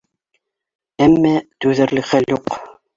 [1.09, 1.35] Әммә
[1.67, 2.63] түҙерлек хәл юҡ.